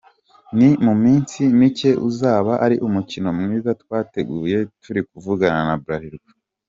Ni 0.57 0.69
mu 0.85 0.93
minsi 1.03 1.39
mike 1.59 1.91
uzaba 2.09 2.53
ari 2.65 2.75
umukino 2.87 3.29
mwiza 3.39 3.71
twateguye, 3.81 4.57
turi 4.81 5.01
kuvugana 5.09 5.59
na 5.67 5.75
Bralirwa. 5.83 6.31